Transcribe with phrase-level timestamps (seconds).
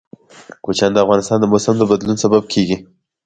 [0.63, 2.77] کوچیان د افغانستان د موسم د بدلون سبب کېږي.